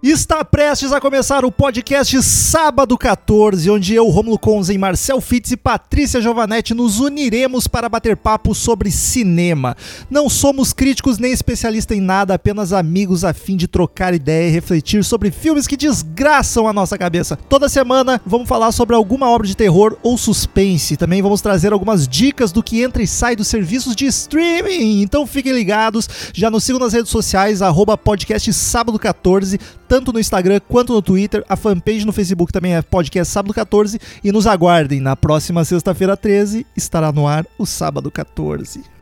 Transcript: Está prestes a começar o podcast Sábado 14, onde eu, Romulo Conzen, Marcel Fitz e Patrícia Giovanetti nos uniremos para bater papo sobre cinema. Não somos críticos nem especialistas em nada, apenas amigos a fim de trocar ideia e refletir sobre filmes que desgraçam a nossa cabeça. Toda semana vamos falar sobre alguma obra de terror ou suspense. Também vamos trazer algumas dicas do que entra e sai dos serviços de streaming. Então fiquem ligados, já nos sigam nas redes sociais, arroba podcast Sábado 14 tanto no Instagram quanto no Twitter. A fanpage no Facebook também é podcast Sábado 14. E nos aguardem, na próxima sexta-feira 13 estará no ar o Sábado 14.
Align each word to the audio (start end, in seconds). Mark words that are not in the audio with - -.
Está 0.00 0.44
prestes 0.44 0.92
a 0.92 1.00
começar 1.00 1.44
o 1.44 1.50
podcast 1.50 2.22
Sábado 2.22 2.96
14, 2.96 3.68
onde 3.68 3.96
eu, 3.96 4.06
Romulo 4.06 4.38
Conzen, 4.38 4.78
Marcel 4.78 5.20
Fitz 5.20 5.50
e 5.50 5.56
Patrícia 5.56 6.20
Giovanetti 6.20 6.72
nos 6.72 7.00
uniremos 7.00 7.66
para 7.66 7.88
bater 7.88 8.16
papo 8.16 8.54
sobre 8.54 8.92
cinema. 8.92 9.76
Não 10.08 10.28
somos 10.28 10.72
críticos 10.72 11.18
nem 11.18 11.32
especialistas 11.32 11.98
em 11.98 12.00
nada, 12.00 12.34
apenas 12.34 12.72
amigos 12.72 13.24
a 13.24 13.34
fim 13.34 13.56
de 13.56 13.66
trocar 13.66 14.14
ideia 14.14 14.48
e 14.48 14.52
refletir 14.52 15.02
sobre 15.02 15.32
filmes 15.32 15.66
que 15.66 15.76
desgraçam 15.76 16.68
a 16.68 16.72
nossa 16.72 16.96
cabeça. 16.96 17.36
Toda 17.48 17.68
semana 17.68 18.20
vamos 18.24 18.48
falar 18.48 18.70
sobre 18.70 18.94
alguma 18.94 19.28
obra 19.28 19.48
de 19.48 19.56
terror 19.56 19.98
ou 20.04 20.16
suspense. 20.16 20.96
Também 20.96 21.20
vamos 21.20 21.40
trazer 21.40 21.72
algumas 21.72 22.06
dicas 22.06 22.52
do 22.52 22.62
que 22.62 22.82
entra 22.82 23.02
e 23.02 23.06
sai 23.06 23.34
dos 23.34 23.48
serviços 23.48 23.96
de 23.96 24.06
streaming. 24.06 25.02
Então 25.02 25.26
fiquem 25.26 25.52
ligados, 25.52 26.08
já 26.32 26.48
nos 26.48 26.62
sigam 26.62 26.78
nas 26.78 26.92
redes 26.92 27.10
sociais, 27.10 27.62
arroba 27.62 27.98
podcast 27.98 28.52
Sábado 28.52 28.96
14 28.96 29.58
tanto 29.88 30.12
no 30.12 30.20
Instagram 30.20 30.60
quanto 30.68 30.92
no 30.92 31.02
Twitter. 31.02 31.44
A 31.48 31.56
fanpage 31.56 32.04
no 32.04 32.12
Facebook 32.12 32.52
também 32.52 32.74
é 32.74 32.82
podcast 32.82 33.32
Sábado 33.32 33.54
14. 33.54 33.98
E 34.22 34.30
nos 34.30 34.46
aguardem, 34.46 35.00
na 35.00 35.16
próxima 35.16 35.64
sexta-feira 35.64 36.16
13 36.16 36.66
estará 36.76 37.10
no 37.10 37.26
ar 37.26 37.46
o 37.58 37.64
Sábado 37.64 38.10
14. 38.10 38.97